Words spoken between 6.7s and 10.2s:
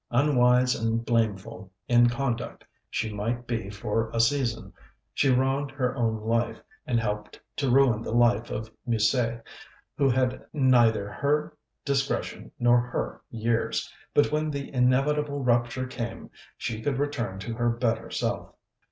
and helped to ruin the life of Musset, who